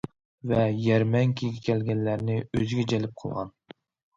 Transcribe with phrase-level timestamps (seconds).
[0.51, 3.57] ۋە يەرمەنكىگە كەلگەنلەرنى ئۆزىگە جەلپ قىلغان.